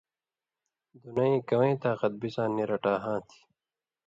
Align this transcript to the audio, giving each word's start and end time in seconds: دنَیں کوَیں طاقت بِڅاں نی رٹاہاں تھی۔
دنَیں 1.03 1.37
کوَیں 1.47 1.75
طاقت 1.83 2.11
بِڅاں 2.19 2.49
نی 2.55 2.63
رٹاہاں 2.71 3.19
تھی۔ 3.27 3.39